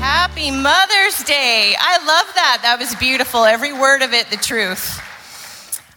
[0.00, 1.74] Happy Mother's Day.
[1.78, 2.60] I love that.
[2.62, 3.44] That was beautiful.
[3.44, 4.98] Every word of it, the truth.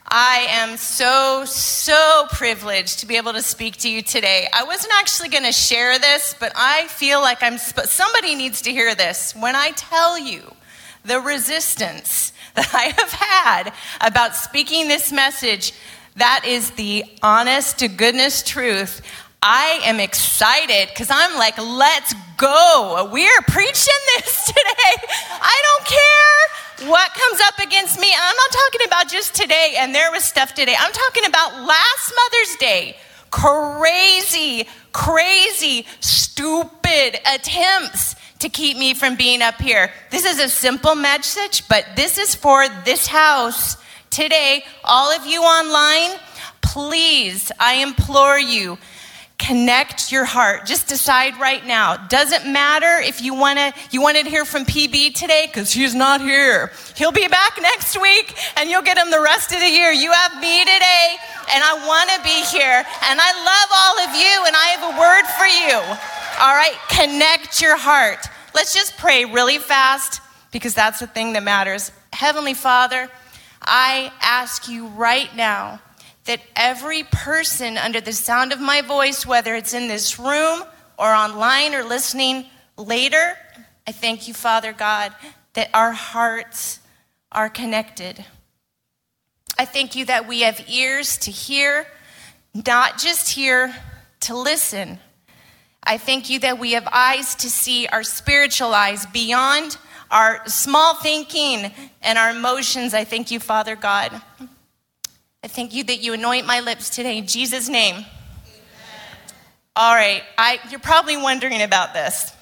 [0.05, 4.49] I am so, so privileged to be able to speak to you today.
[4.53, 8.61] I wasn't actually going to share this, but I feel like I'm sp- somebody needs
[8.63, 9.33] to hear this.
[9.37, 10.53] When I tell you
[11.05, 15.71] the resistance that I have had about speaking this message,
[16.17, 19.01] that is the honest to goodness truth.
[19.45, 23.09] I am excited because I'm like, let's go.
[23.11, 25.07] We're preaching this today.
[25.41, 28.07] I don't care what comes up against me.
[28.17, 30.75] I'm not talking about just today, and there was stuff today.
[30.79, 32.95] I'm talking about last Mother's Day.
[33.31, 39.91] Crazy, crazy, stupid attempts to keep me from being up here.
[40.09, 43.75] This is a simple message, but this is for this house
[44.09, 44.63] today.
[44.85, 46.17] All of you online,
[46.61, 48.77] please, I implore you
[49.45, 50.65] connect your heart.
[50.65, 51.97] Just decide right now.
[51.97, 55.93] Doesn't matter if you want to you wanted to hear from pb today because he's
[55.93, 56.71] not here.
[56.95, 59.91] He'll be back next week and you'll get him the rest of the year.
[59.91, 61.15] You have me today
[61.53, 64.83] and i want to be here and i love all of you and i have
[64.83, 65.77] a word for you.
[66.41, 66.77] All right?
[66.89, 68.25] Connect your heart.
[68.55, 71.91] Let's just pray really fast because that's the thing that matters.
[72.13, 73.09] Heavenly father
[73.65, 75.79] i ask you right now
[76.25, 80.63] that every person under the sound of my voice, whether it's in this room
[80.97, 82.45] or online or listening
[82.77, 83.37] later,
[83.85, 85.13] I thank you, Father God,
[85.53, 86.79] that our hearts
[87.31, 88.23] are connected.
[89.57, 91.87] I thank you that we have ears to hear,
[92.53, 93.75] not just hear,
[94.21, 94.99] to listen.
[95.83, 99.77] I thank you that we have eyes to see, our spiritual eyes beyond
[100.09, 102.93] our small thinking and our emotions.
[102.93, 104.21] I thank you, Father God.
[105.43, 107.95] I thank you that you anoint my lips today in Jesus' name.
[107.95, 108.05] Amen.
[109.75, 112.33] All right, I, you're probably wondering about this.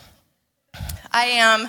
[1.11, 1.67] I am,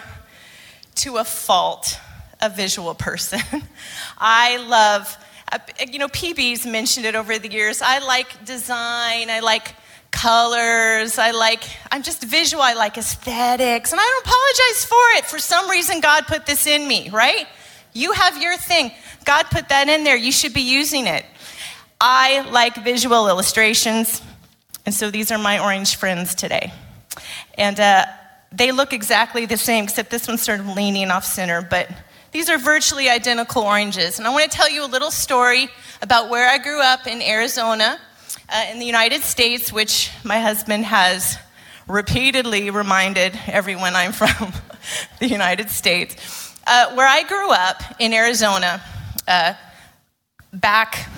[0.97, 1.98] to a fault,
[2.39, 3.41] a visual person.
[4.19, 5.16] I love,
[5.50, 5.58] uh,
[5.91, 7.80] you know, PB's mentioned it over the years.
[7.80, 9.74] I like design, I like
[10.11, 15.24] colors, I like, I'm just visual, I like aesthetics, and I don't apologize for it.
[15.24, 17.46] For some reason, God put this in me, right?
[17.92, 18.91] You have your thing.
[19.25, 20.17] God put that in there.
[20.17, 21.25] You should be using it.
[22.01, 24.23] I like visual illustrations,
[24.85, 26.73] and so these are my orange friends today.
[27.55, 28.07] And uh,
[28.51, 31.89] they look exactly the same, except this one's sort of leaning off center, but
[32.33, 34.19] these are virtually identical oranges.
[34.19, 35.69] And I want to tell you a little story
[36.01, 38.01] about where I grew up in Arizona,
[38.48, 41.39] uh, in the United States, which my husband has
[41.86, 44.52] repeatedly reminded everyone I'm from
[45.20, 46.52] the United States.
[46.64, 48.80] Uh, where I grew up in Arizona,
[49.27, 49.55] uh,
[50.52, 51.08] back,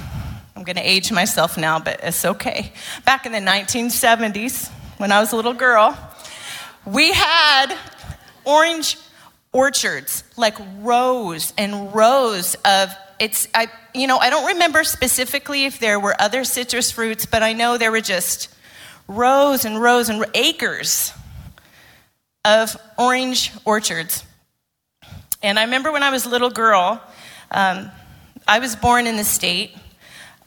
[0.57, 2.73] I'm going to age myself now, but it's okay.
[3.05, 5.99] Back in the 1970s, when I was a little girl,
[6.87, 7.77] we had
[8.45, 8.97] orange
[9.53, 12.91] orchards, like rows and rows of
[13.21, 17.43] it's I you know, I don't remember specifically if there were other citrus fruits, but
[17.43, 18.49] I know there were just
[19.07, 21.13] rows and rows and acres
[22.45, 24.25] of orange orchards.
[25.45, 27.03] And I remember when I was a little girl,
[27.51, 27.91] um,
[28.49, 29.77] I was born in the state.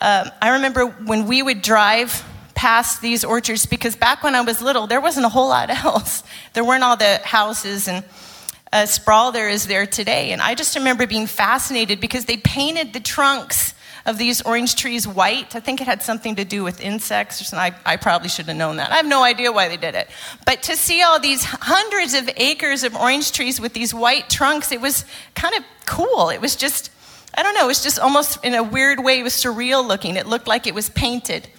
[0.01, 2.25] Um, I remember when we would drive
[2.55, 6.23] past these orchards because back when I was little, there wasn't a whole lot else.
[6.53, 8.03] There weren't all the houses and
[8.73, 10.31] uh, sprawl there is there today.
[10.31, 13.75] And I just remember being fascinated because they painted the trunks
[14.07, 15.53] of these orange trees white.
[15.55, 17.73] I think it had something to do with insects or something.
[17.85, 18.89] I, I probably should have known that.
[18.89, 20.09] I have no idea why they did it.
[20.45, 24.71] But to see all these hundreds of acres of orange trees with these white trunks,
[24.71, 25.03] it was
[25.35, 26.29] kind of cool.
[26.29, 26.89] It was just,
[27.37, 30.15] I don't know, it was just almost in a weird way, it was surreal looking.
[30.15, 31.49] It looked like it was painted.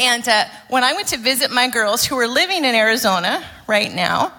[0.00, 3.92] And uh, when I went to visit my girls who are living in Arizona right
[3.94, 4.32] now,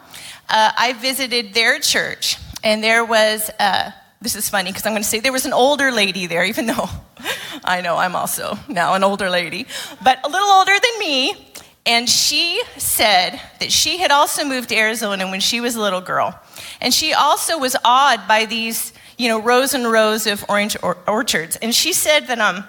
[0.50, 3.92] uh, I visited their church, and there was uh,
[4.22, 6.66] this is funny because I'm going to say there was an older lady there, even
[6.66, 6.90] though
[7.64, 9.66] I know I'm also now an older lady,
[10.04, 11.54] but a little older than me.
[11.86, 16.02] And she said that she had also moved to Arizona when she was a little
[16.02, 16.38] girl.
[16.82, 20.98] And she also was awed by these, you know, rows and rows of orange or-
[21.08, 21.56] orchards.
[21.56, 22.66] And she said that um,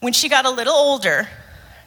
[0.00, 1.26] when she got a little older,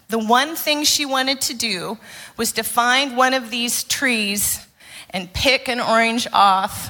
[0.10, 2.00] the one thing she wanted to do
[2.36, 4.66] was to find one of these trees
[5.12, 6.90] and pick an orange off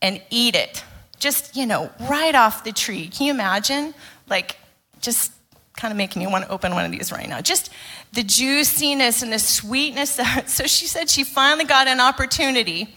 [0.00, 0.82] and eat it
[1.22, 3.06] just, you know, right off the tree.
[3.06, 3.94] Can you imagine?
[4.28, 4.56] Like,
[5.00, 5.32] just
[5.76, 7.40] kind of making me want to open one of these right now.
[7.40, 7.70] Just
[8.12, 10.20] the juiciness and the sweetness.
[10.46, 12.94] So she said she finally got an opportunity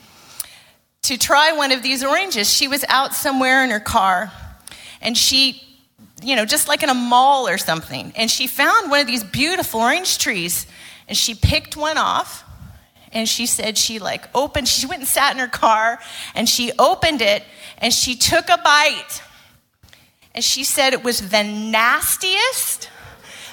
[1.03, 2.51] to try one of these oranges.
[2.51, 4.31] She was out somewhere in her car
[5.01, 5.61] and she,
[6.23, 9.23] you know, just like in a mall or something, and she found one of these
[9.23, 10.65] beautiful orange trees
[11.07, 12.43] and she picked one off
[13.15, 15.99] and she said she like opened, she went and sat in her car
[16.35, 17.43] and she opened it
[17.77, 19.21] and she took a bite.
[20.35, 22.89] And she said it was the nastiest,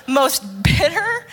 [0.09, 1.27] most bitter,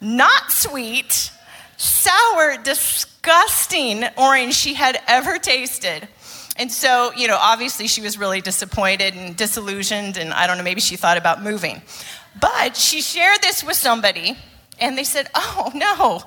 [0.00, 1.30] not sweet,
[1.76, 6.08] sour, disgusting orange she had ever tasted.
[6.56, 10.64] And so, you know, obviously she was really disappointed and disillusioned, and I don't know,
[10.64, 11.82] maybe she thought about moving.
[12.40, 14.38] But she shared this with somebody,
[14.80, 16.22] and they said, Oh, no.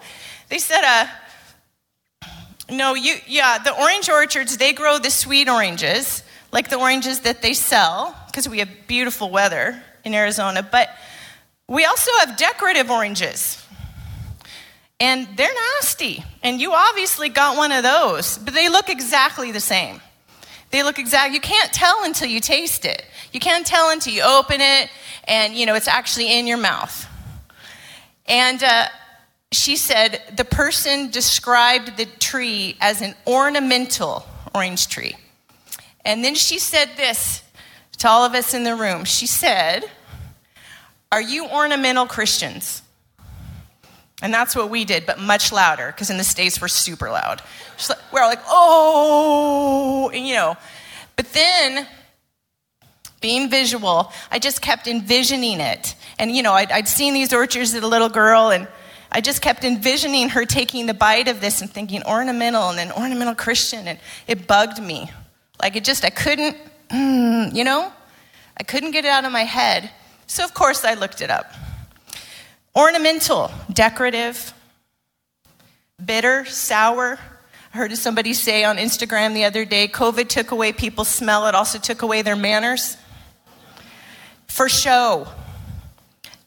[0.49, 1.07] They said, uh,
[2.69, 7.41] no, you, yeah, the orange orchards, they grow the sweet oranges, like the oranges that
[7.41, 10.67] they sell, because we have beautiful weather in Arizona.
[10.69, 10.89] But
[11.67, 13.63] we also have decorative oranges.
[14.99, 16.23] And they're nasty.
[16.43, 20.01] And you obviously got one of those, but they look exactly the same.
[20.71, 21.33] They look exact.
[21.33, 23.05] You can't tell until you taste it.
[23.31, 24.89] You can't tell until you open it
[25.27, 27.07] and you know it's actually in your mouth.
[28.25, 28.87] And uh,
[29.51, 35.15] she said the person described the tree as an ornamental orange tree.
[36.03, 37.43] And then she said this
[37.97, 39.05] to all of us in the room.
[39.05, 39.83] She said,
[41.11, 42.81] "Are you ornamental Christians?"
[44.21, 47.41] And that's what we did, but much louder, because in the States we're super loud.
[48.11, 50.57] We're all like, oh, and, you know.
[51.15, 51.87] But then,
[53.21, 55.93] being visual, I just kept envisioning it.
[56.17, 58.67] And, you know, I'd, I'd seen these orchards as a little girl, and
[59.17, 62.91] I just kept envisioning her taking the bite of this and thinking ornamental and an
[62.91, 63.97] ornamental Christian, and
[64.27, 65.09] it bugged me.
[65.59, 66.55] Like, it just, I couldn't,
[66.89, 67.91] mm, you know,
[68.57, 69.89] I couldn't get it out of my head.
[70.27, 71.51] So, of course, I looked it up.
[72.75, 74.53] Ornamental, decorative,
[76.05, 77.17] bitter, sour.
[77.73, 81.55] I heard somebody say on Instagram the other day COVID took away people's smell, it
[81.55, 82.97] also took away their manners.
[84.45, 85.27] For show,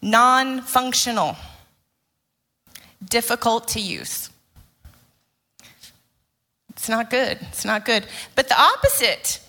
[0.01, 1.35] non functional,
[3.09, 4.31] difficult to use.
[6.71, 7.39] It's not good.
[7.43, 8.07] It's not good.
[8.35, 9.41] But the opposite,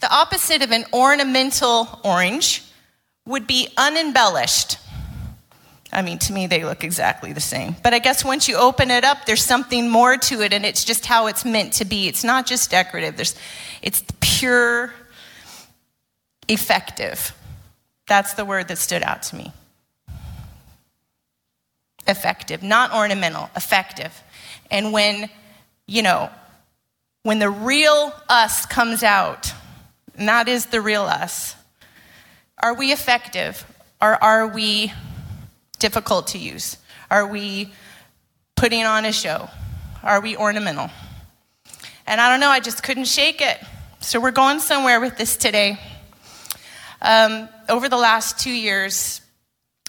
[0.00, 2.62] the opposite of an ornamental orange
[3.26, 4.78] would be unembellished
[5.94, 7.76] I mean, to me, they look exactly the same.
[7.84, 10.84] But I guess once you open it up, there's something more to it, and it's
[10.84, 12.08] just how it's meant to be.
[12.08, 13.36] It's not just decorative, there's,
[13.80, 14.92] it's pure,
[16.48, 17.32] effective.
[18.08, 19.52] That's the word that stood out to me.
[22.06, 24.22] Effective, not ornamental, effective.
[24.70, 25.30] And when,
[25.86, 26.30] you know,
[27.22, 29.52] when the real us comes out,
[30.16, 31.56] and that is the real us,
[32.62, 33.64] are we effective
[34.00, 34.92] or are we
[35.78, 36.76] difficult to use?
[37.10, 37.72] Are we
[38.56, 39.48] putting on a show?
[40.02, 40.90] Are we ornamental?
[42.06, 43.58] And I don't know, I just couldn't shake it.
[44.00, 45.78] So we're going somewhere with this today.
[47.00, 49.22] Um, over the last two years,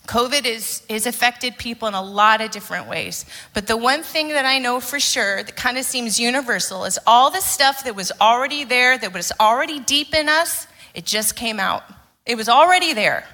[0.06, 3.26] COVID has is affected people in a lot of different ways.
[3.54, 7.00] But the one thing that I know for sure that kind of seems universal is
[7.06, 11.36] all the stuff that was already there, that was already deep in us, it just
[11.36, 11.84] came out.
[12.26, 13.26] It was already there.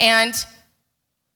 [0.00, 0.34] And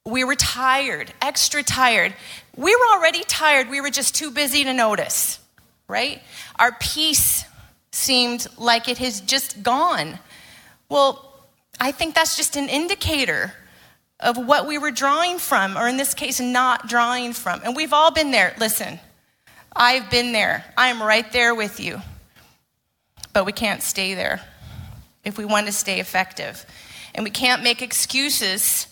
[0.05, 2.15] we were tired, extra tired.
[2.56, 5.38] We were already tired, we were just too busy to notice,
[5.87, 6.23] right?
[6.59, 7.44] Our peace
[7.93, 10.19] seemed like it has just gone.
[10.88, 11.27] Well,
[11.80, 13.52] I think that's just an indicator
[14.20, 17.60] of what we were drawing from, or in this case, not drawing from.
[17.64, 18.54] And we've all been there.
[18.58, 18.98] Listen,
[19.75, 20.64] I've been there.
[20.76, 22.00] I am right there with you.
[23.32, 24.41] But we can't stay there
[25.24, 26.67] if we want to stay effective.
[27.14, 28.88] And we can't make excuses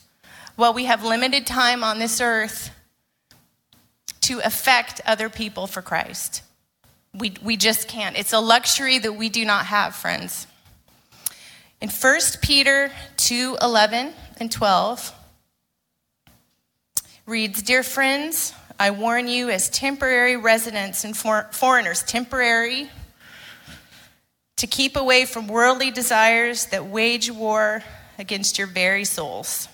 [0.55, 2.71] while we have limited time on this earth
[4.23, 6.43] to affect other people for Christ.
[7.15, 8.17] We, we just can't.
[8.17, 10.47] It's a luxury that we do not have, friends.
[11.81, 15.15] In 1 Peter 2 11 and 12
[17.27, 22.91] reads Dear friends, I warn you as temporary residents and for- foreigners, temporary,
[24.57, 27.83] to keep away from worldly desires that wage war
[28.19, 29.69] against your very souls.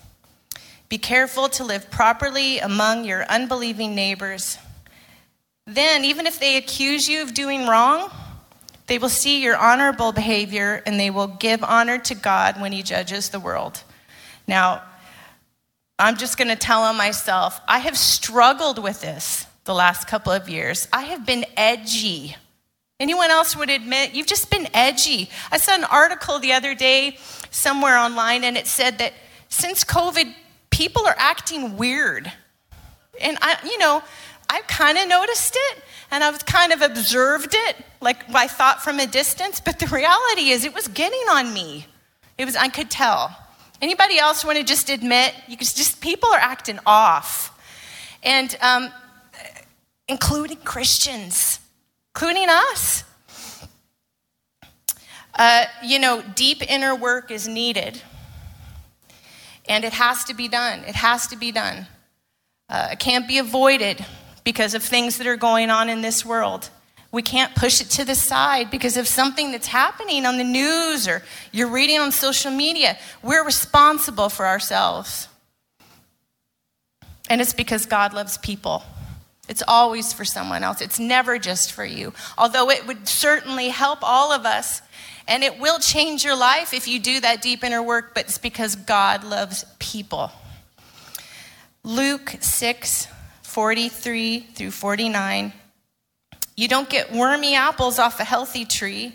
[0.89, 4.57] Be careful to live properly among your unbelieving neighbors.
[5.65, 8.11] Then, even if they accuse you of doing wrong,
[8.93, 12.83] they will see your honorable behavior and they will give honor to God when He
[12.83, 13.81] judges the world.
[14.47, 14.83] Now,
[15.97, 20.31] I'm just going to tell on myself, I have struggled with this the last couple
[20.31, 20.87] of years.
[20.93, 22.35] I have been edgy.
[22.99, 25.31] Anyone else would admit you've just been edgy.
[25.51, 27.17] I saw an article the other day
[27.49, 29.13] somewhere online and it said that
[29.49, 30.35] since COVID,
[30.69, 32.31] people are acting weird.
[33.19, 34.03] And I, you know,
[34.53, 38.99] I kind of noticed it and I've kind of observed it, like I thought from
[38.99, 41.87] a distance, but the reality is it was getting on me.
[42.37, 43.35] It was, I could tell.
[43.81, 47.49] Anybody else want to just admit, you could just, people are acting off.
[48.21, 48.91] And um,
[50.07, 51.59] including Christians,
[52.13, 53.05] including us.
[55.33, 57.99] Uh, you know, deep inner work is needed,
[59.67, 60.81] and it has to be done.
[60.81, 61.87] It has to be done.
[62.69, 64.05] Uh, it can't be avoided
[64.43, 66.69] because of things that are going on in this world.
[67.11, 71.07] We can't push it to the side because of something that's happening on the news
[71.07, 71.21] or
[71.51, 72.97] you're reading on social media.
[73.21, 75.27] We're responsible for ourselves.
[77.29, 78.83] And it's because God loves people.
[79.47, 80.81] It's always for someone else.
[80.81, 82.13] It's never just for you.
[82.37, 84.81] Although it would certainly help all of us
[85.27, 88.37] and it will change your life if you do that deep inner work, but it's
[88.37, 90.31] because God loves people.
[91.83, 93.07] Luke 6
[93.53, 95.53] 43 through 49.
[96.57, 99.13] You don't get wormy apples off a healthy tree,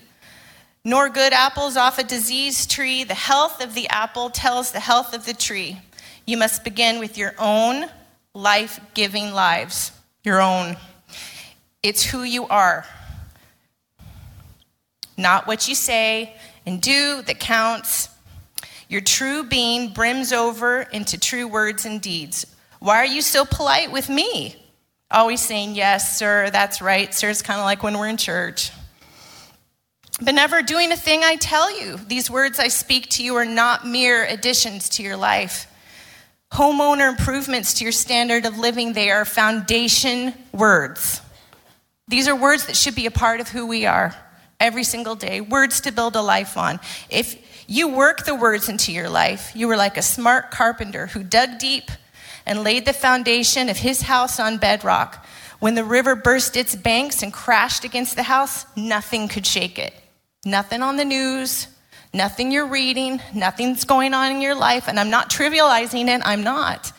[0.85, 3.03] nor good apples off a diseased tree.
[3.03, 5.81] The health of the apple tells the health of the tree.
[6.25, 7.87] You must begin with your own
[8.33, 9.91] life giving lives,
[10.23, 10.77] your own.
[11.83, 12.85] It's who you are,
[15.17, 18.09] not what you say and do that counts.
[18.89, 22.47] Your true being brims over into true words and deeds.
[22.81, 24.57] Why are you so polite with me?
[25.11, 27.13] Always saying, Yes, sir, that's right.
[27.15, 28.71] Sir, it's kind of like when we're in church.
[30.21, 31.97] But never doing a thing I tell you.
[31.97, 35.67] These words I speak to you are not mere additions to your life.
[36.53, 41.21] Homeowner improvements to your standard of living, they are foundation words.
[42.09, 44.15] These are words that should be a part of who we are
[44.59, 46.81] every single day, words to build a life on.
[47.11, 47.37] If
[47.69, 51.59] you work the words into your life, you are like a smart carpenter who dug
[51.59, 51.91] deep
[52.49, 55.25] and laid the foundation of his house on bedrock.
[55.61, 59.93] When the river burst its banks and crashed against the house, nothing could shake it.
[60.47, 61.69] Nothing on the news,
[62.15, 64.89] nothing you're reading, nothing's going on in your life.
[64.89, 66.91] And I'm not trivializing it, I'm not.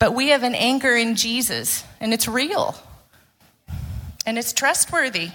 [0.00, 2.74] But we have an anchor in Jesus, and it's real,
[4.26, 5.30] and it's trustworthy.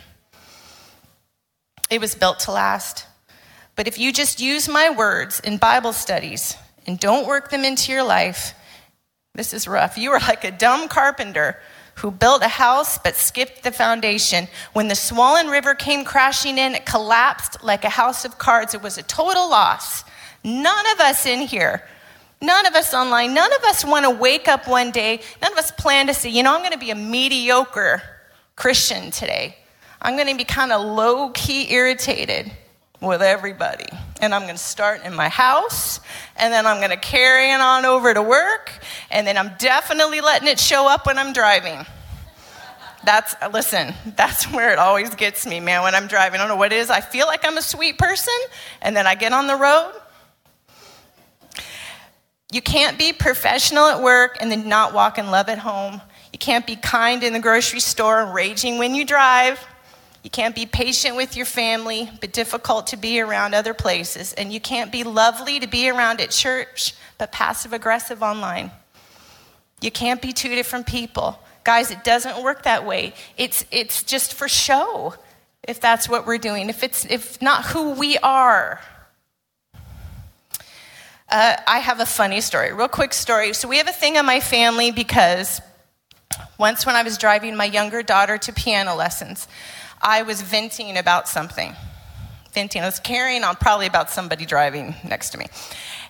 [1.89, 3.05] It was built to last.
[3.77, 7.91] But if you just use my words in Bible studies and don't work them into
[7.91, 8.53] your life,
[9.35, 9.97] this is rough.
[9.97, 11.59] You are like a dumb carpenter
[11.95, 14.47] who built a house but skipped the foundation.
[14.73, 18.73] When the swollen river came crashing in, it collapsed like a house of cards.
[18.73, 20.03] It was a total loss.
[20.43, 21.83] None of us in here,
[22.41, 25.57] none of us online, none of us want to wake up one day, none of
[25.57, 28.01] us plan to say, you know, I'm going to be a mediocre
[28.55, 29.57] Christian today.
[30.01, 32.51] I'm going to be kind of low key irritated
[33.01, 33.87] with everybody.
[34.19, 35.99] And I'm going to start in my house,
[36.37, 38.71] and then I'm going to carry it on over to work,
[39.11, 41.85] and then I'm definitely letting it show up when I'm driving.
[43.05, 46.39] That's, listen, that's where it always gets me, man, when I'm driving.
[46.39, 46.89] I don't know what it is.
[46.89, 48.33] I feel like I'm a sweet person,
[48.81, 49.93] and then I get on the road.
[52.51, 56.01] You can't be professional at work and then not walk in love at home.
[56.31, 59.63] You can't be kind in the grocery store and raging when you drive.
[60.27, 64.33] You can't be patient with your family, but difficult to be around other places.
[64.33, 68.71] And you can't be lovely to be around at church, but passive aggressive online.
[69.79, 71.39] You can't be two different people.
[71.63, 73.13] Guys, it doesn't work that way.
[73.37, 75.13] It's, it's just for show
[75.63, 78.81] if that's what we're doing, if it's if not who we are.
[81.29, 83.53] Uh, I have a funny story, real quick story.
[83.53, 85.61] So, we have a thing in my family because
[86.57, 89.47] once when I was driving my younger daughter to piano lessons,
[90.01, 91.73] I was venting about something.
[92.53, 92.81] Venting.
[92.81, 95.47] I was carrying on probably about somebody driving next to me.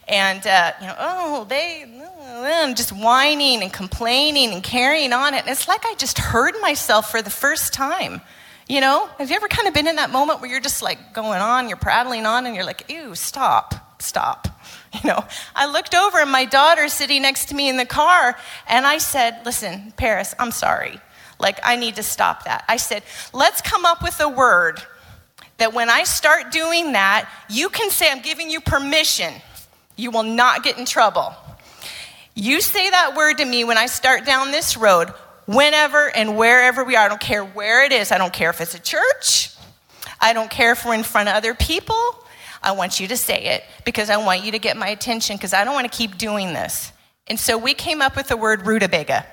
[0.08, 1.86] And, uh, you know, oh, they,
[2.22, 5.34] I'm just whining and complaining and carrying on.
[5.34, 8.22] And it's like I just heard myself for the first time.
[8.70, 11.14] You know, have you ever kind of been in that moment where you're just like
[11.14, 14.48] going on, you're prattling on, and you're like, ew, stop, stop.
[15.04, 18.36] You know, I looked over and my daughter sitting next to me in the car,
[18.68, 21.00] and I said, listen, Paris, I'm sorry.
[21.40, 22.66] Like, I need to stop that.
[22.68, 23.04] I said,
[23.34, 24.82] let's come up with a word
[25.58, 29.34] that when I start doing that, you can say, I'm giving you permission.
[29.96, 31.34] You will not get in trouble.
[32.36, 35.10] You say that word to me when I start down this road,
[35.46, 37.06] whenever and wherever we are.
[37.06, 38.12] I don't care where it is.
[38.12, 39.52] I don't care if it's a church.
[40.20, 41.96] I don't care if we're in front of other people.
[42.62, 45.54] I want you to say it because I want you to get my attention because
[45.54, 46.92] I don't want to keep doing this.
[47.28, 49.26] And so we came up with the word rutabaga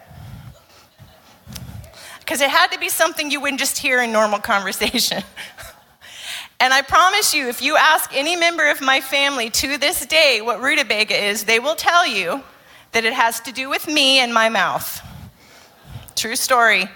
[2.25, 5.23] because it had to be something you wouldn't just hear in normal conversation.
[6.61, 10.41] and I promise you, if you ask any member of my family to this day
[10.41, 12.43] what rutabaga is, they will tell you
[12.93, 15.03] that it has to do with me and my mouth.
[16.17, 16.89] True story.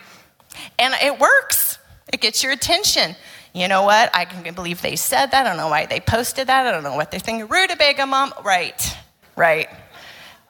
[0.78, 1.78] And it works,
[2.10, 3.14] it gets your attention.
[3.52, 4.10] You know what?
[4.14, 5.44] I can believe they said that.
[5.44, 6.66] I don't know why they posted that.
[6.66, 7.48] I don't know what they're thinking.
[7.48, 8.32] Rutabaga, mom.
[8.44, 8.96] Right,
[9.36, 9.68] right.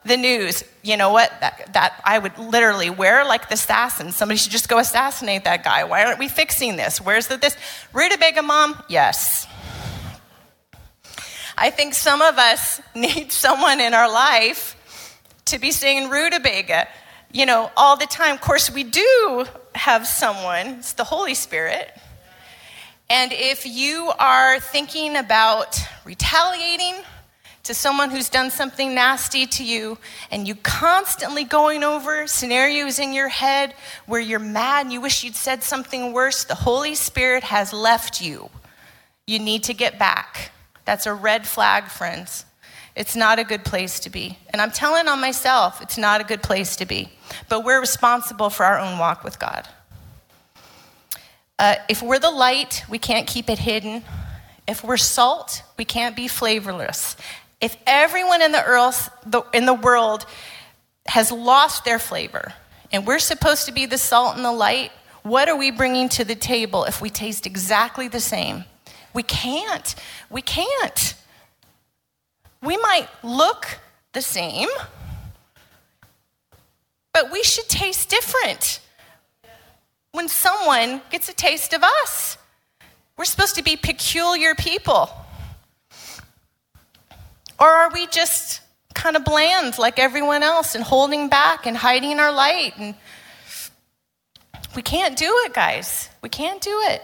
[0.05, 0.63] The news.
[0.81, 1.31] You know what?
[1.41, 4.11] That, that I would literally wear like the assassin.
[4.11, 5.83] Somebody should just go assassinate that guy.
[5.83, 7.01] Why aren't we fixing this?
[7.01, 7.57] Where's the this?
[7.93, 8.81] Rutabaga mom?
[8.87, 9.47] Yes.
[11.57, 14.75] I think some of us need someone in our life
[15.45, 16.87] to be saying rutabaga,
[17.31, 18.35] you know, all the time.
[18.35, 21.91] Of course, we do have someone, it's the Holy Spirit.
[23.09, 26.95] And if you are thinking about retaliating,
[27.69, 29.95] to someone who's done something nasty to you
[30.31, 33.75] and you constantly going over scenarios in your head
[34.07, 38.23] where you're mad and you wish you'd said something worse, the Holy Spirit has left
[38.23, 38.49] you.
[39.27, 40.51] You need to get back.
[40.85, 42.43] That's a red flag, friends.
[42.95, 44.39] It's not a good place to be.
[44.49, 47.09] And I'm telling on myself, it's not a good place to be.
[47.49, 49.67] But we're responsible for our own walk with God.
[51.59, 54.03] Uh, if we're the light, we can't keep it hidden.
[54.67, 57.15] If we're salt, we can't be flavorless.
[57.61, 59.09] If everyone in the, earth,
[59.53, 60.25] in the world
[61.07, 62.53] has lost their flavor,
[62.91, 64.91] and we're supposed to be the salt and the light,
[65.23, 68.63] what are we bringing to the table if we taste exactly the same?
[69.13, 69.95] We can't.
[70.29, 71.15] We can't.
[72.61, 73.79] We might look
[74.13, 74.69] the same,
[77.13, 78.79] but we should taste different
[80.11, 82.37] when someone gets a taste of us.
[83.17, 85.09] We're supposed to be peculiar people.
[87.59, 88.61] Or are we just
[88.93, 92.77] kind of bland like everyone else and holding back and hiding our light?
[92.77, 92.95] And
[94.75, 96.09] we can't do it, guys.
[96.21, 97.01] We can't do it.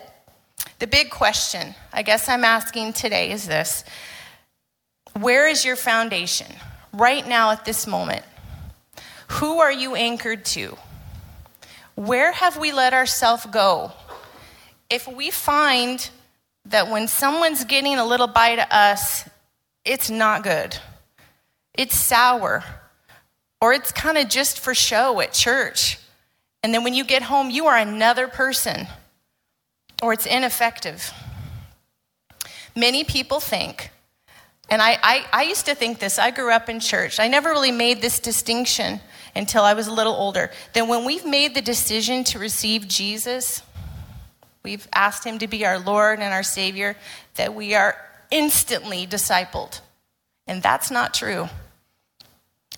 [0.79, 3.83] The big question, I guess I'm asking today, is this
[5.19, 6.47] Where is your foundation
[6.93, 8.23] right now at this moment?
[9.27, 10.77] Who are you anchored to?
[11.95, 13.91] Where have we let ourselves go?
[14.89, 16.07] If we find
[16.65, 19.27] that when someone's getting a little bite of us,
[19.85, 20.77] it's not good.
[21.77, 22.63] It's sour.
[23.61, 25.99] Or it's kind of just for show at church.
[26.63, 28.87] And then when you get home, you are another person.
[30.01, 31.13] Or it's ineffective.
[32.75, 33.91] Many people think,
[34.69, 37.19] and I, I, I, used to think this, I grew up in church.
[37.19, 38.99] I never really made this distinction
[39.35, 40.51] until I was a little older.
[40.73, 43.61] That when we've made the decision to receive Jesus,
[44.63, 46.97] we've asked him to be our Lord and our Savior,
[47.35, 47.95] that we are
[48.35, 49.79] instantly discipled.
[50.45, 51.47] And that's not true.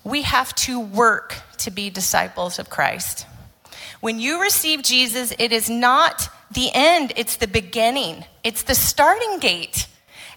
[0.04, 3.26] We have to work to be disciples of Christ.
[4.00, 9.40] When you receive Jesus, it is not the end, it's the beginning, it's the starting
[9.40, 9.88] gate.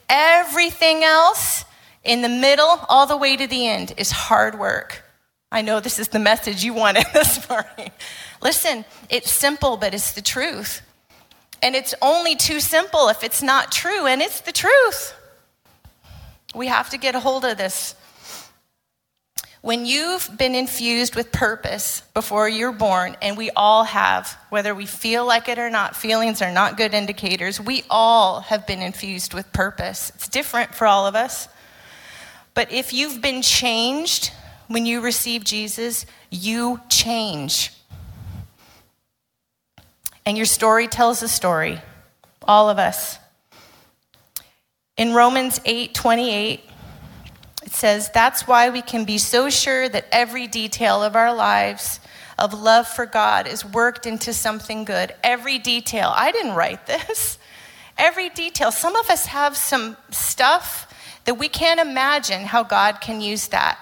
[0.10, 1.64] Everything else
[2.04, 5.04] in the middle, all the way to the end, is hard work.
[5.52, 7.92] I know this is the message you wanted this morning.
[8.42, 10.82] Listen, it's simple, but it's the truth.
[11.64, 15.14] And it's only too simple if it's not true, and it's the truth.
[16.56, 17.96] We have to get a hold of this.
[19.62, 24.88] When you've been infused with purpose before you're born, and we all have, whether we
[24.88, 27.62] feel like it or not, feelings are not good indicators.
[27.62, 30.12] We all have been infused with purpose.
[30.16, 31.48] It's different for all of us.
[32.56, 34.32] But if you've been changed
[34.68, 37.72] when you receive Jesus, you change.
[40.26, 41.82] And your story tells a story.
[42.44, 43.18] All of us.
[44.98, 46.62] In Romans 8 28,
[47.64, 52.00] it says, That's why we can be so sure that every detail of our lives
[52.38, 55.14] of love for God is worked into something good.
[55.24, 56.12] Every detail.
[56.16, 57.38] I didn't write this.
[57.98, 58.72] Every detail.
[58.72, 60.92] Some of us have some stuff
[61.26, 63.78] that we can't imagine how God can use that.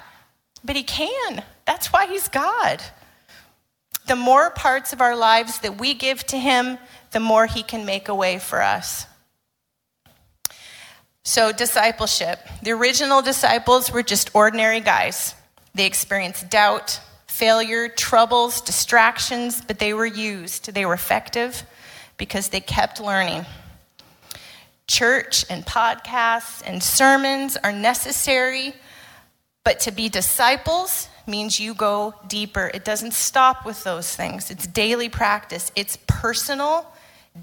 [0.64, 1.44] But He can.
[1.66, 2.82] That's why He's God.
[4.10, 6.80] The more parts of our lives that we give to Him,
[7.12, 9.06] the more He can make a way for us.
[11.24, 12.40] So, discipleship.
[12.64, 15.36] The original disciples were just ordinary guys.
[15.76, 20.74] They experienced doubt, failure, troubles, distractions, but they were used.
[20.74, 21.62] They were effective
[22.18, 23.46] because they kept learning.
[24.88, 28.74] Church and podcasts and sermons are necessary,
[29.64, 32.70] but to be disciples means you go deeper.
[32.74, 36.92] It doesn't stop with those things, it's daily practice, it's personal,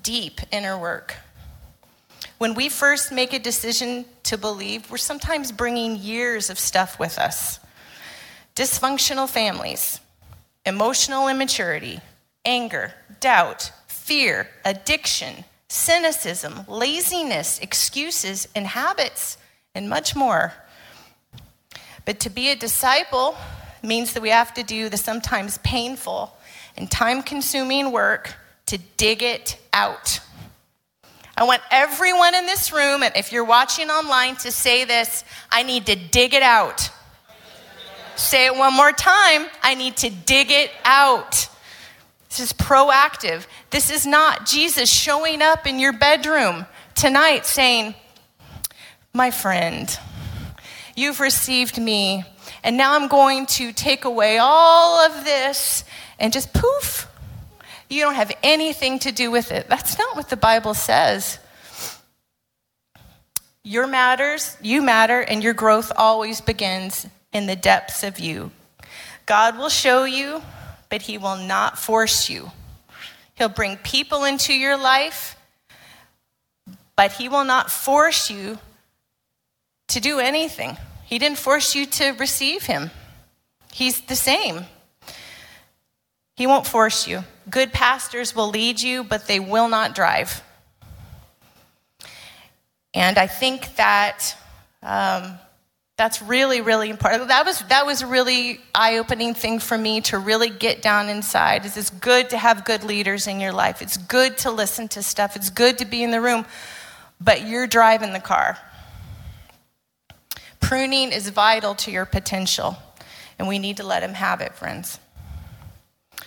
[0.02, 1.16] deep inner work.
[2.38, 7.18] When we first make a decision to believe, we're sometimes bringing years of stuff with
[7.18, 7.60] us
[8.54, 10.00] dysfunctional families,
[10.64, 12.00] emotional immaturity,
[12.44, 19.36] anger, doubt, fear, addiction, cynicism, laziness, excuses, and habits,
[19.74, 20.54] and much more.
[22.06, 23.36] But to be a disciple
[23.86, 26.36] means that we have to do the sometimes painful
[26.76, 28.34] and time consuming work
[28.66, 30.20] to dig it out.
[31.36, 35.62] I want everyone in this room, and if you're watching online, to say this I
[35.62, 36.90] need to dig it out.
[38.16, 39.46] Say it one more time.
[39.62, 41.48] I need to dig it out.
[42.30, 43.46] This is proactive.
[43.70, 47.94] This is not Jesus showing up in your bedroom tonight saying,
[49.12, 49.96] My friend,
[50.94, 52.24] you've received me,
[52.66, 55.84] and now I'm going to take away all of this
[56.18, 57.08] and just poof,
[57.88, 59.68] you don't have anything to do with it.
[59.68, 61.38] That's not what the Bible says.
[63.62, 68.50] Your matters, you matter, and your growth always begins in the depths of you.
[69.26, 70.42] God will show you,
[70.88, 72.50] but He will not force you.
[73.36, 75.36] He'll bring people into your life,
[76.96, 78.58] but He will not force you
[79.86, 80.76] to do anything.
[81.06, 82.90] He didn't force you to receive Him,
[83.72, 84.66] He's the same.
[86.34, 87.24] He won't force you.
[87.48, 90.42] Good pastors will lead you, but they will not drive.
[92.92, 94.36] And I think that
[94.82, 95.38] um,
[95.96, 97.28] that's really, really important.
[97.28, 101.08] That was, that was a really eye opening thing for me to really get down
[101.08, 101.64] inside.
[101.64, 103.80] Is it's good to have good leaders in your life.
[103.80, 105.36] It's good to listen to stuff.
[105.36, 106.44] It's good to be in the room,
[107.18, 108.58] but you're driving the car.
[110.60, 112.76] Pruning is vital to your potential,
[113.38, 114.98] and we need to let him have it, friends.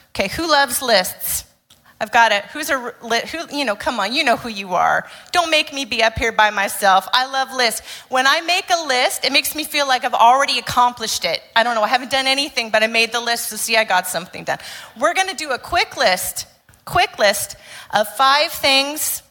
[0.09, 1.45] Okay, who loves lists?
[2.01, 2.45] I've got it.
[2.45, 3.57] Who's a who?
[3.57, 5.05] You know, come on, you know who you are.
[5.33, 7.07] Don't make me be up here by myself.
[7.11, 7.81] I love lists.
[8.07, 11.41] When I make a list, it makes me feel like I've already accomplished it.
[11.57, 11.83] I don't know.
[11.83, 14.59] I haven't done anything, but I made the list to see I got something done.
[14.97, 16.47] We're going to do a quick list,
[16.85, 17.57] quick list
[17.93, 19.21] of five things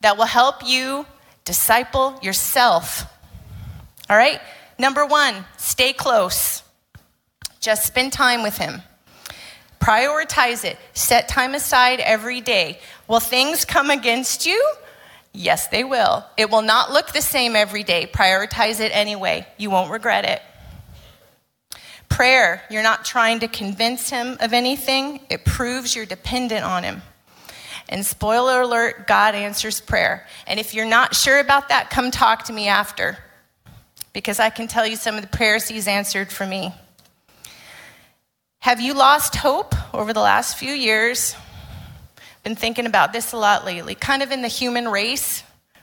[0.00, 1.06] that will help you
[1.44, 3.12] disciple yourself.
[4.08, 4.40] All right.
[4.78, 6.62] Number one, stay close.
[7.60, 8.82] Just spend time with him.
[9.80, 10.78] Prioritize it.
[10.94, 12.78] Set time aside every day.
[13.08, 14.62] Will things come against you?
[15.32, 16.24] Yes, they will.
[16.36, 18.06] It will not look the same every day.
[18.06, 19.46] Prioritize it anyway.
[19.58, 20.42] You won't regret it.
[22.08, 27.02] Prayer, you're not trying to convince him of anything, it proves you're dependent on him.
[27.88, 30.26] And spoiler alert, God answers prayer.
[30.46, 33.18] And if you're not sure about that, come talk to me after,
[34.16, 36.72] because I can tell you some of the prayers he's answered for me.
[38.60, 41.36] Have you lost hope over the last few years?
[42.42, 45.42] Been thinking about this a lot lately, kind of in the human race,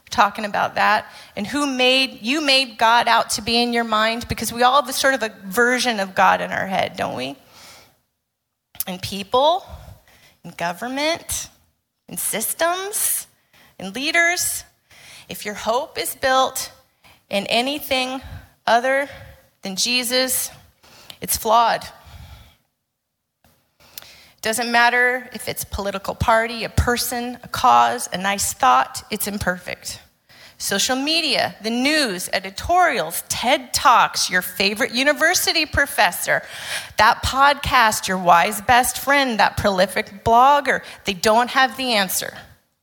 [0.09, 4.27] talking about that, and who made you made God out to be in your mind
[4.27, 7.15] because we all have a sort of a version of God in our head, don't
[7.15, 7.35] we?
[8.87, 9.63] And people,
[10.43, 11.51] and government,
[12.09, 13.27] and systems,
[13.77, 14.63] and leaders.
[15.29, 16.71] If your hope is built
[17.33, 18.21] in anything
[18.67, 19.09] other
[19.63, 20.51] than Jesus,
[21.19, 21.83] it's flawed.
[24.43, 29.99] Doesn't matter if it's political party, a person, a cause, a nice thought, it's imperfect.
[30.59, 36.43] Social media, the news, editorials, TED Talks, your favorite university professor,
[36.97, 42.37] that podcast, your wise best friend, that prolific blogger, they don't have the answer.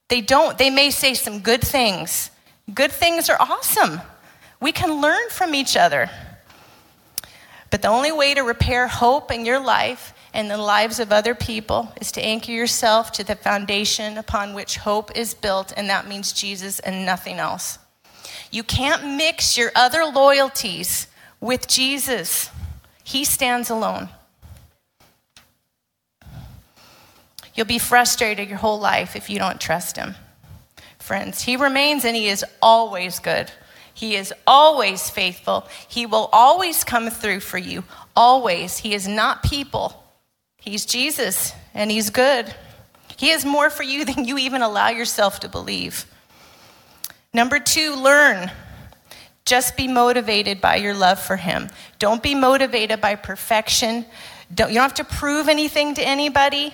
[0.09, 0.59] They don't.
[0.59, 2.33] They may say some good things.
[2.75, 4.01] Good things are awesome.
[4.61, 6.11] We can learn from each other.
[7.71, 11.35] But the only way to repair hope in your life and the lives of other
[11.35, 16.07] people is to anchor yourself to the foundation upon which hope is built, and that
[16.07, 17.79] means Jesus and nothing else.
[18.51, 21.07] You can't mix your other loyalties
[21.41, 22.51] with Jesus,
[23.03, 24.11] He stands alone.
[27.55, 30.15] You'll be frustrated your whole life if you don't trust Him.
[30.99, 33.51] Friends, He remains and He is always good.
[34.01, 35.69] He is always faithful.
[35.87, 37.85] He will always come through for you.
[38.17, 38.79] Always.
[38.79, 40.03] He is not people.
[40.57, 42.55] He's Jesus, and He's good.
[43.19, 46.07] He has more for you than you even allow yourself to believe.
[47.35, 48.51] Number two, learn.
[49.45, 51.69] Just be motivated by your love for Him.
[51.99, 54.07] Don't be motivated by perfection.
[54.55, 56.73] Don't, you don't have to prove anything to anybody.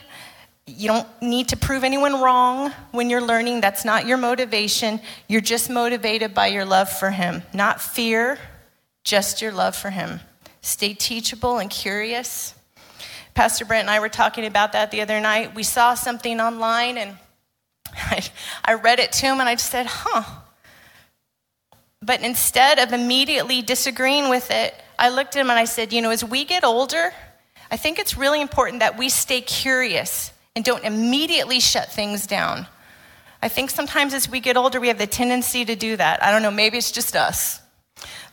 [0.66, 3.60] You don't need to prove anyone wrong when you're learning.
[3.60, 5.00] That's not your motivation.
[5.28, 8.38] You're just motivated by your love for Him, not fear,
[9.04, 10.20] just your love for Him.
[10.62, 12.52] Stay teachable and curious.
[13.34, 15.54] Pastor Brent and I were talking about that the other night.
[15.54, 17.16] We saw something online and
[17.94, 18.24] I,
[18.64, 20.24] I read it to him and I just said, huh.
[22.02, 26.02] But instead of immediately disagreeing with it, I looked at him and I said, you
[26.02, 27.12] know, as we get older,
[27.70, 32.66] I think it's really important that we stay curious and don't immediately shut things down.
[33.42, 36.22] I think sometimes as we get older, we have the tendency to do that.
[36.24, 37.60] I don't know, maybe it's just us.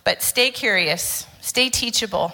[0.05, 2.31] But stay curious, stay teachable.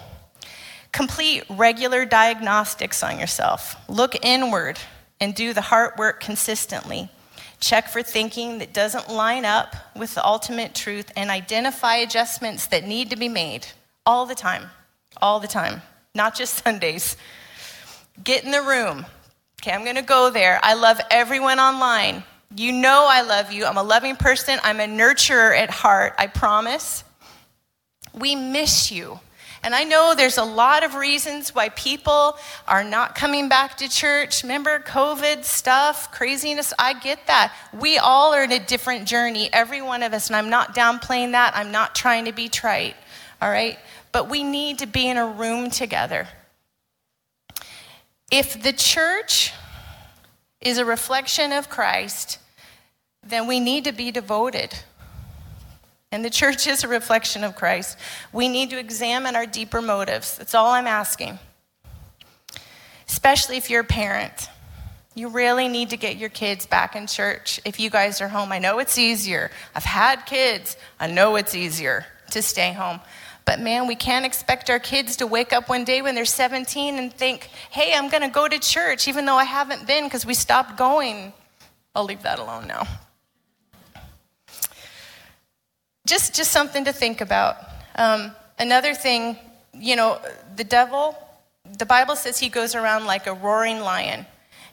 [0.92, 3.76] Complete regular diagnostics on yourself.
[3.88, 4.78] Look inward
[5.20, 7.10] and do the heart work consistently.
[7.58, 12.84] Check for thinking that doesn't line up with the ultimate truth and identify adjustments that
[12.84, 13.66] need to be made
[14.06, 14.70] all the time.
[15.20, 15.82] all the time,
[16.14, 17.16] not just Sundays.
[18.22, 19.04] Get in the room.
[19.62, 20.58] Okay, I'm gonna go there.
[20.62, 22.22] I love everyone online.
[22.56, 23.66] You know I love you.
[23.66, 24.58] I'm a loving person.
[24.62, 27.04] I'm a nurturer at heart, I promise.
[28.14, 29.20] We miss you.
[29.62, 33.88] And I know there's a lot of reasons why people are not coming back to
[33.90, 34.42] church.
[34.42, 36.72] Remember COVID stuff, craziness?
[36.78, 37.54] I get that.
[37.78, 40.28] We all are in a different journey, every one of us.
[40.28, 41.54] And I'm not downplaying that.
[41.54, 42.96] I'm not trying to be trite,
[43.42, 43.78] all right?
[44.12, 46.26] But we need to be in a room together.
[48.30, 49.52] If the church
[50.60, 52.38] is a reflection of Christ,
[53.26, 54.72] then we need to be devoted.
[56.12, 57.98] And the church is a reflection of Christ.
[58.32, 60.36] We need to examine our deeper motives.
[60.36, 61.38] That's all I'm asking.
[63.08, 64.48] Especially if you're a parent.
[65.14, 68.52] You really need to get your kids back in church if you guys are home.
[68.52, 69.50] I know it's easier.
[69.74, 70.76] I've had kids.
[71.00, 73.00] I know it's easier to stay home.
[73.50, 76.98] But man, we can't expect our kids to wake up one day when they're 17
[76.98, 80.24] and think, hey, I'm going to go to church, even though I haven't been because
[80.24, 81.32] we stopped going.
[81.94, 82.86] I'll leave that alone now
[86.10, 87.56] just, just something to think about.
[87.94, 89.36] Um, another thing,
[89.72, 90.20] you know,
[90.56, 91.16] the devil,
[91.78, 94.26] the Bible says he goes around like a roaring lion,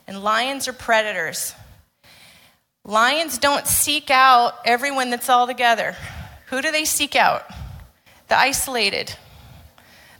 [0.08, 1.54] and lions are predators.
[2.84, 5.94] Lions don't seek out everyone that's all together.
[6.46, 7.44] Who do they seek out?
[8.28, 9.14] The isolated,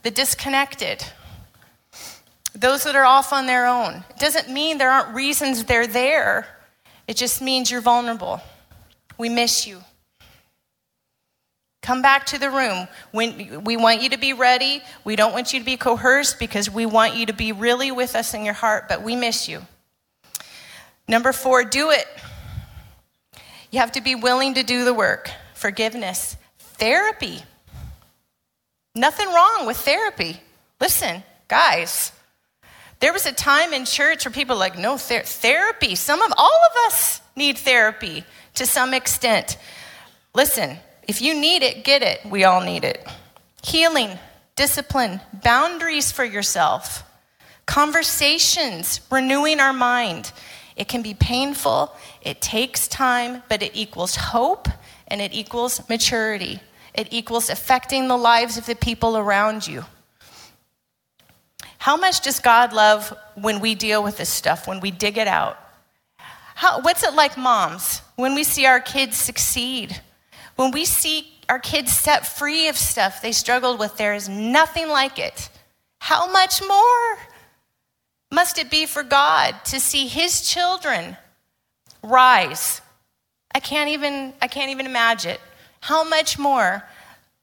[0.02, 1.04] the disconnected,
[2.54, 4.04] those that are off on their own.
[4.10, 6.46] It doesn't mean there aren't reasons they're there,
[7.06, 8.40] it just means you're vulnerable.
[9.16, 9.82] We miss you.
[11.82, 12.86] Come back to the room.
[13.12, 14.82] When, we want you to be ready.
[15.04, 18.14] We don't want you to be coerced because we want you to be really with
[18.14, 19.62] us in your heart, but we miss you.
[21.08, 22.06] Number four, do it.
[23.70, 25.30] You have to be willing to do the work.
[25.54, 27.42] Forgiveness, therapy.
[28.98, 30.40] Nothing wrong with therapy.
[30.80, 32.10] Listen, guys,
[32.98, 35.94] there was a time in church where people were like, no, ther- therapy.
[35.94, 39.56] Some of, all of us need therapy to some extent.
[40.34, 42.26] Listen, if you need it, get it.
[42.26, 43.06] We all need it.
[43.62, 44.18] Healing,
[44.56, 47.04] discipline, boundaries for yourself,
[47.66, 50.32] conversations, renewing our mind.
[50.74, 54.68] It can be painful, it takes time, but it equals hope
[55.06, 56.60] and it equals maturity.
[56.98, 59.84] It equals affecting the lives of the people around you.
[61.78, 65.28] How much does God love when we deal with this stuff, when we dig it
[65.28, 65.56] out?
[66.56, 70.00] How, what's it like, moms, when we see our kids succeed?
[70.56, 74.88] When we see our kids set free of stuff they struggled with, there is nothing
[74.88, 75.50] like it.
[76.00, 77.18] How much more
[78.32, 81.16] must it be for God to see his children
[82.02, 82.80] rise?
[83.54, 85.38] I can't even I can't even imagine.
[85.80, 86.84] How much more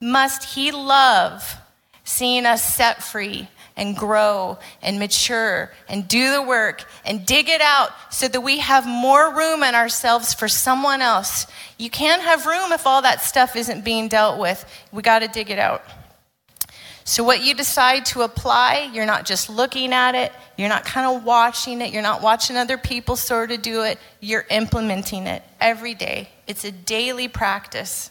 [0.02, 1.58] must he love
[2.04, 7.62] seeing us set free and grow and mature and do the work and dig it
[7.62, 11.48] out so that we have more room in ourselves for someone else.
[11.78, 14.66] You can't have room if all that stuff isn't being dealt with.
[14.92, 15.84] We got to dig it out.
[17.08, 21.16] So, what you decide to apply, you're not just looking at it, you're not kind
[21.16, 25.44] of watching it, you're not watching other people sort of do it, you're implementing it
[25.62, 26.30] every day.
[26.48, 28.10] It's a daily practice.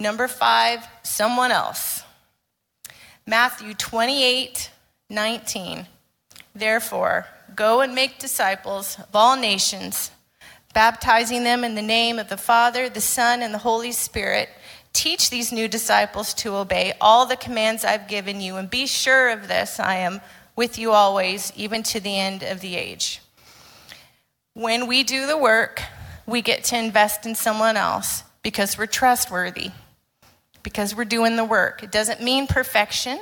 [0.00, 2.02] Number five, someone else.
[3.26, 4.70] Matthew 28
[5.10, 5.86] 19.
[6.54, 10.10] Therefore, go and make disciples of all nations,
[10.72, 14.48] baptizing them in the name of the Father, the Son, and the Holy Spirit.
[14.92, 19.28] Teach these new disciples to obey all the commands I've given you, and be sure
[19.28, 20.20] of this I am
[20.56, 23.20] with you always, even to the end of the age.
[24.54, 25.82] When we do the work,
[26.26, 29.72] we get to invest in someone else because we're trustworthy
[30.62, 31.82] because we're doing the work.
[31.82, 33.20] It doesn't mean perfection.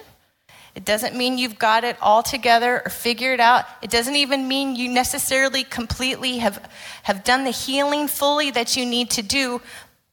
[0.74, 3.64] It doesn't mean you've got it all together or figured out.
[3.83, 6.70] It doesn't even mean you necessarily completely have,
[7.03, 9.61] have done the healing fully that you need to do.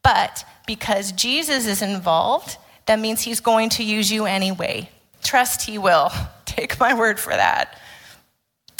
[0.01, 2.57] But because Jesus is involved,
[2.88, 4.89] that means he's going to use you anyway.
[5.23, 6.11] Trust he will.
[6.45, 7.79] Take my word for that.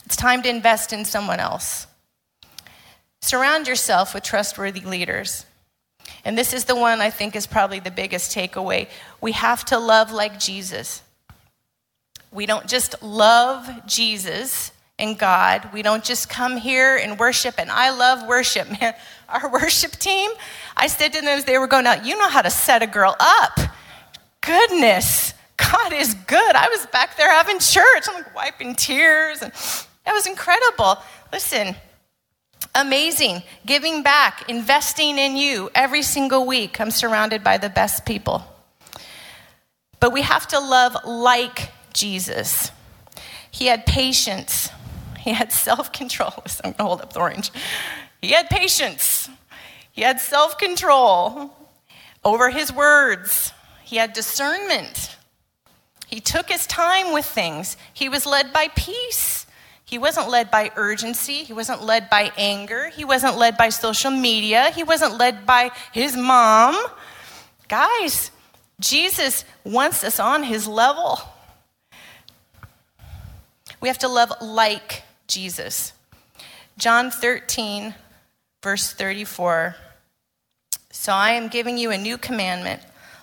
[0.06, 1.88] It's time to invest in someone else.
[3.22, 5.46] Surround yourself with trustworthy leaders.
[6.26, 8.90] And this is the one I think is probably the biggest takeaway.
[9.22, 11.04] We have to love like Jesus.
[12.32, 15.70] We don't just love Jesus and God.
[15.72, 17.56] We don't just come here and worship.
[17.60, 18.96] And I love worship, man.
[19.30, 20.32] Our worship team,
[20.76, 22.88] I said to them as they were going out, you know how to set a
[22.88, 23.60] girl up.
[24.42, 26.56] Goodness, God is good.
[26.56, 28.06] I was back there having church.
[28.08, 29.42] I'm like wiping tears.
[29.42, 29.52] And
[30.06, 30.98] that was incredible.
[31.32, 31.76] Listen,
[32.76, 33.42] amazing.
[33.66, 36.80] Giving back, investing in you every single week.
[36.80, 38.46] I'm surrounded by the best people.
[40.00, 42.72] But we have to love like Jesus.
[43.50, 44.70] He had patience,
[45.20, 46.34] he had self control.
[46.64, 47.52] I'm to hold up the orange.
[48.22, 49.30] He had patience,
[49.92, 51.56] he had self control
[52.24, 55.16] over his words, he had discernment.
[56.08, 57.78] He took his time with things.
[57.94, 59.35] He was led by peace.
[59.86, 61.44] He wasn't led by urgency.
[61.44, 62.90] He wasn't led by anger.
[62.90, 64.72] He wasn't led by social media.
[64.72, 66.76] He wasn't led by his mom.
[67.68, 68.32] Guys,
[68.80, 71.20] Jesus wants us on his level.
[73.80, 75.94] We have to love like Jesus.
[76.80, 77.94] John 13,
[78.64, 79.76] verse 34.
[80.92, 82.82] So I am giving you a new commandment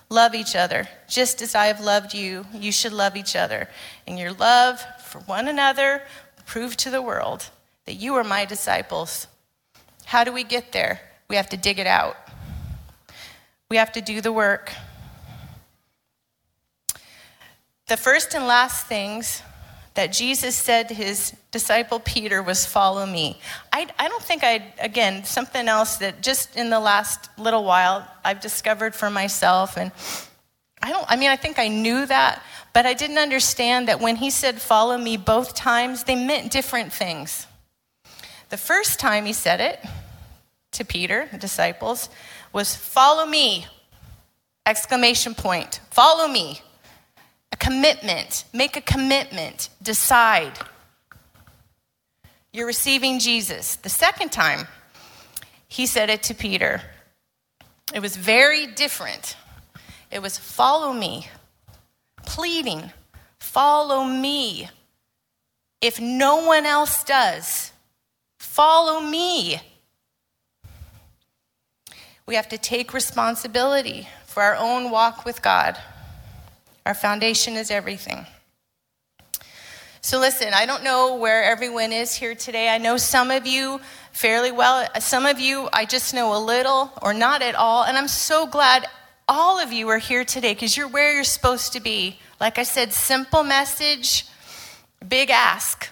[0.09, 0.87] love each other.
[1.09, 3.67] Just as I have loved you, you should love each other.
[4.07, 6.03] And your love for one another
[6.45, 7.49] prove to the world
[7.85, 9.27] that you are my disciples.
[10.05, 11.01] How do we get there?
[11.29, 12.17] We have to dig it out,
[13.69, 14.71] we have to do the work.
[17.87, 19.41] The first and last things
[19.93, 23.39] that Jesus said to his disciple Peter was, Follow me.
[23.71, 28.07] I, I don't think I, again, something else that just in the last little while
[28.23, 29.77] I've discovered for myself.
[29.77, 29.91] And
[30.81, 32.41] I don't, I mean, I think I knew that,
[32.73, 36.91] but I didn't understand that when he said, Follow me both times, they meant different
[36.91, 37.47] things.
[38.49, 39.79] The first time he said it
[40.73, 42.09] to Peter, the disciples,
[42.51, 43.67] was, Follow me!
[44.65, 45.81] Exclamation point.
[45.91, 46.61] Follow me
[47.51, 48.45] a commitment.
[48.53, 49.69] Make a commitment.
[49.81, 50.57] Decide.
[52.51, 53.75] You're receiving Jesus.
[53.75, 54.67] The second time,
[55.67, 56.81] he said it to Peter.
[57.93, 59.35] It was very different.
[60.11, 61.27] It was follow me,
[62.25, 62.91] pleading,
[63.39, 64.69] follow me.
[65.81, 67.71] If no one else does,
[68.39, 69.59] follow me.
[72.25, 75.77] We have to take responsibility for our own walk with God.
[76.85, 78.25] Our foundation is everything.
[80.01, 82.67] So, listen, I don't know where everyone is here today.
[82.67, 83.79] I know some of you
[84.11, 84.85] fairly well.
[84.99, 87.83] Some of you, I just know a little or not at all.
[87.83, 88.85] And I'm so glad
[89.27, 92.19] all of you are here today because you're where you're supposed to be.
[92.39, 94.25] Like I said, simple message,
[95.07, 95.89] big ask.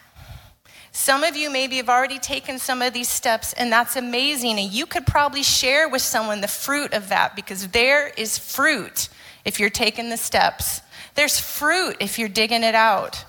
[0.92, 4.60] Some of you maybe have already taken some of these steps, and that's amazing.
[4.60, 9.08] And you could probably share with someone the fruit of that because there is fruit
[9.46, 10.82] if you're taking the steps.
[11.16, 13.24] There's fruit if you're digging it out.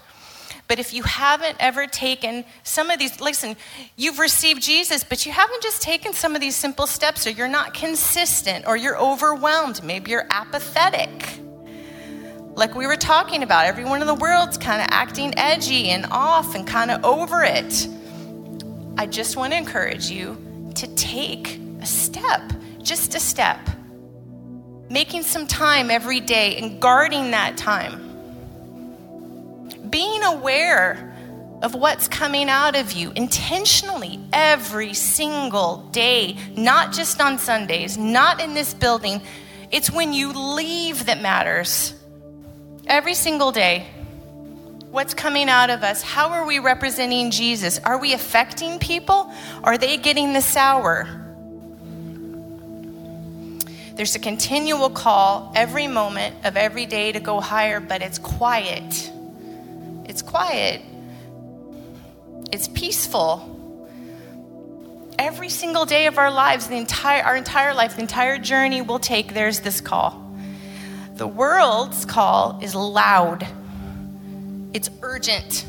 [0.69, 3.57] But if you haven't ever taken some of these, listen,
[3.97, 7.49] you've received Jesus, but you haven't just taken some of these simple steps, or you're
[7.49, 9.83] not consistent, or you're overwhelmed.
[9.83, 11.39] Maybe you're apathetic.
[12.55, 16.55] Like we were talking about, everyone in the world's kind of acting edgy and off
[16.55, 17.89] and kind of over it.
[18.97, 23.59] I just want to encourage you to take a step, just a step
[24.93, 28.12] making some time every day and guarding that time.
[29.93, 31.15] Being aware
[31.63, 38.41] of what's coming out of you intentionally every single day, not just on Sundays, not
[38.41, 39.21] in this building.
[39.71, 41.95] It's when you leave that matters.
[42.87, 43.87] Every single day.
[44.91, 46.01] What's coming out of us?
[46.01, 47.79] How are we representing Jesus?
[47.79, 49.31] Are we affecting people?
[49.63, 51.07] Are they getting the sour?
[53.95, 59.12] There's a continual call every moment of every day to go higher, but it's quiet.
[60.05, 60.83] It's quiet.
[62.53, 63.49] It's peaceful.
[65.19, 68.99] Every single day of our lives, the entire, our entire life, the entire journey we'll
[68.99, 70.19] take, there's this call.
[71.15, 73.47] The world's call is loud,
[74.73, 75.67] it's urgent.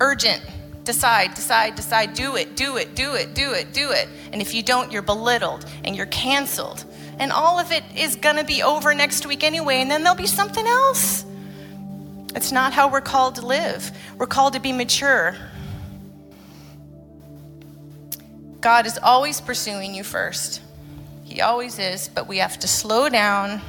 [0.00, 0.42] Urgent.
[0.84, 2.14] Decide, decide, decide.
[2.14, 4.08] Do it, do it, do it, do it, do it.
[4.32, 6.84] And if you don't, you're belittled and you're canceled
[7.18, 10.16] and all of it is going to be over next week anyway, and then there'll
[10.16, 11.24] be something else.
[12.34, 13.90] It's not how we're called to live.
[14.16, 15.36] We're called to be mature.
[18.60, 20.62] God is always pursuing you first.
[21.24, 23.60] He always is, but we have to slow down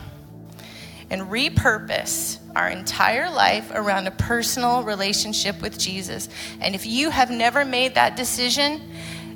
[1.09, 6.29] and repurpose our entire life around a personal relationship with Jesus.
[6.61, 8.81] And if you have never made that decision,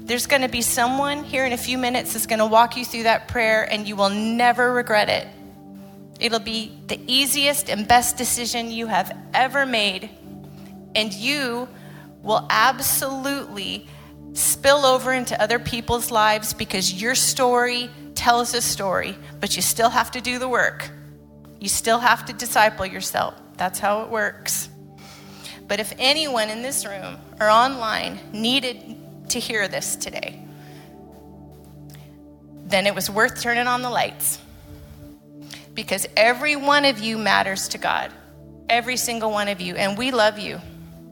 [0.02, 2.86] there's going to be someone here in a few minutes that's going to walk you
[2.86, 5.28] through that prayer, and you will never regret it.
[6.20, 10.10] It'll be the easiest and best decision you have ever made,
[10.96, 11.68] and you
[12.24, 13.88] will absolutely
[14.34, 19.90] spill over into other people's lives because your story tells a story, but you still
[19.90, 20.90] have to do the work.
[21.60, 23.36] You still have to disciple yourself.
[23.58, 24.70] That's how it works.
[25.68, 30.42] But if anyone in this room or online needed to hear this today,
[32.66, 34.40] then it was worth turning on the lights.
[35.78, 38.12] Because every one of you matters to God.
[38.70, 40.60] every single one of you, and we love you,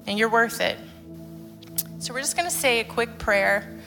[0.08, 0.78] and you're worth it.
[2.00, 3.80] So we're just going to say a quick prayer.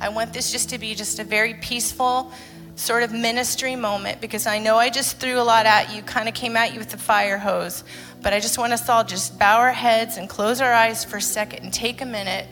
[0.00, 2.32] I want this just to be just a very peaceful
[2.76, 6.28] sort of ministry moment because I know I just threw a lot at you, kind
[6.28, 7.84] of came at you with the fire hose.
[8.20, 11.18] But I just want us all just bow our heads and close our eyes for
[11.18, 12.48] a second and take a minute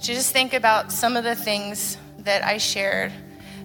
[0.00, 3.12] to just think about some of the things that I shared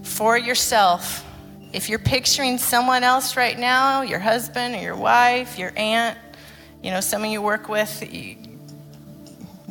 [0.01, 1.25] for yourself.
[1.73, 6.19] If you're picturing someone else right now, your husband or your wife, your aunt,
[6.83, 8.37] you know, someone you work with, you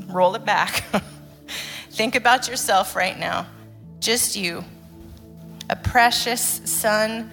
[0.09, 0.85] roll it back.
[1.91, 3.47] Think about yourself right now,
[4.01, 4.65] just you,
[5.71, 7.31] a precious son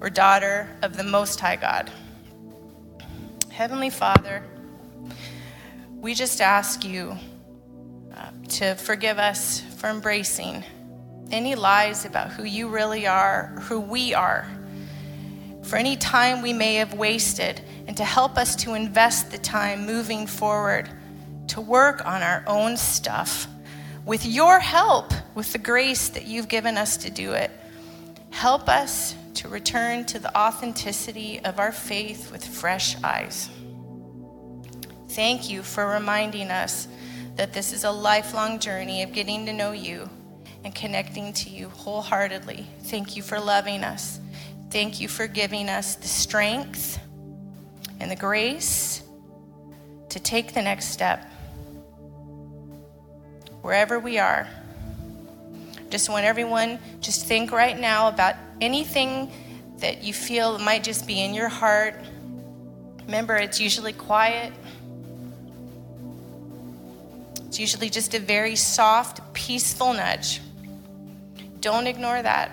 [0.00, 1.90] or daughter of the Most High God.
[3.50, 4.42] Heavenly Father,
[6.00, 7.18] we just ask you
[8.16, 10.64] uh, to forgive us for embracing
[11.32, 14.46] any lies about who you really are, who we are,
[15.62, 19.86] for any time we may have wasted, and to help us to invest the time
[19.86, 20.88] moving forward
[21.48, 23.46] to work on our own stuff
[24.04, 27.50] with your help, with the grace that you've given us to do it.
[28.30, 33.48] Help us to return to the authenticity of our faith with fresh eyes.
[35.10, 36.88] Thank you for reminding us
[37.36, 40.08] that this is a lifelong journey of getting to know you
[40.64, 42.66] and connecting to you wholeheartedly.
[42.84, 44.20] Thank you for loving us.
[44.70, 46.98] Thank you for giving us the strength
[48.00, 49.02] and the grace
[50.08, 51.24] to take the next step
[53.62, 54.48] wherever we are.
[55.90, 59.30] Just want everyone just think right now about anything
[59.78, 61.94] that you feel might just be in your heart.
[63.04, 64.52] Remember, it's usually quiet.
[67.46, 70.40] It's usually just a very soft, peaceful nudge.
[71.62, 72.50] Don't ignore that.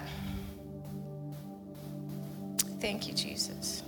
[2.79, 3.83] Thank you, Jesus.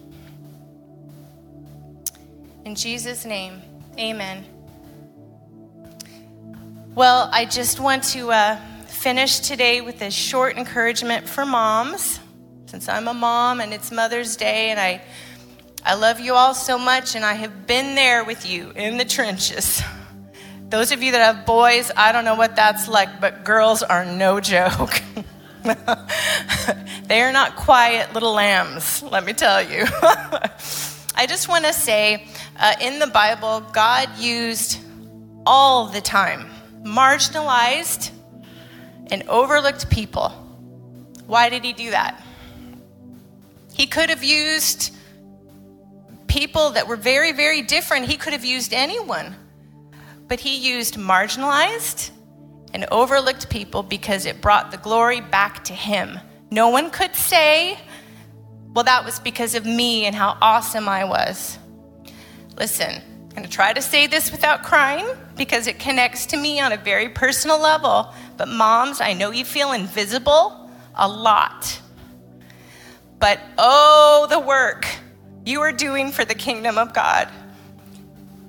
[2.66, 3.62] In Jesus' name,
[4.00, 4.44] amen.
[6.96, 12.20] Well, I just want to uh, finish today with a short encouragement for moms,
[12.66, 15.04] since I'm a mom and it's Mother's Day, and I,
[15.86, 19.06] I love you all so much, and I have been there with you in the
[19.06, 19.84] trenches.
[20.72, 24.06] Those of you that have boys, I don't know what that's like, but girls are
[24.06, 25.02] no joke.
[27.08, 29.86] they are not quiet little lambs, let me tell you.
[31.16, 34.80] I just want to say uh, in the Bible, God used
[35.46, 36.52] all the time
[36.84, 38.12] marginalized,
[39.12, 40.30] and overlooked people.
[41.28, 42.22] Why did he do that?
[43.74, 44.94] He could have used
[46.28, 48.06] people that were very, very different.
[48.06, 49.36] He could have used anyone.
[50.28, 52.12] But he used marginalized
[52.74, 56.20] and overlooked people because it brought the glory back to him.
[56.50, 57.80] No one could say,
[58.74, 61.58] well, that was because of me and how awesome I was.
[62.58, 65.06] Listen, I'm going to try to say this without crying
[65.36, 68.14] because it connects to me on a very personal level.
[68.38, 71.82] But, moms, I know you feel invisible a lot.
[73.20, 74.88] But oh, the work
[75.46, 77.30] you are doing for the kingdom of God.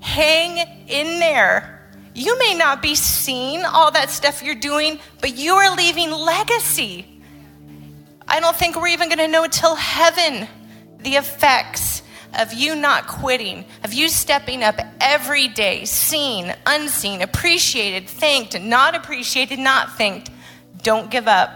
[0.00, 0.58] Hang
[0.88, 1.81] in there.
[2.14, 7.06] You may not be seeing all that stuff you're doing, but you are leaving legacy.
[8.28, 10.46] I don't think we're even going to know until heaven
[11.00, 12.02] the effects
[12.38, 18.94] of you not quitting, of you stepping up every day, seen, unseen, appreciated, thanked, not
[18.94, 20.30] appreciated, not thanked.
[20.82, 21.50] Don't give up.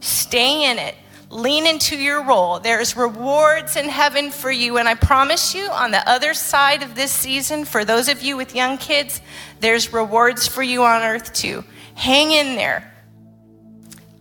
[0.00, 0.94] Stay in it.
[1.32, 2.60] Lean into your role.
[2.60, 4.76] There's rewards in heaven for you.
[4.76, 8.36] And I promise you, on the other side of this season, for those of you
[8.36, 9.22] with young kids,
[9.60, 11.64] there's rewards for you on earth too.
[11.94, 12.92] Hang in there.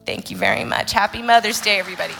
[0.05, 0.93] Thank you very much.
[0.93, 2.13] Happy Mother's Day, everybody.